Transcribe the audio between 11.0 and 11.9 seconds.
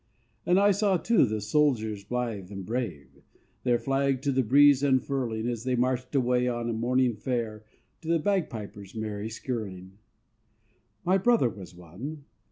My brother was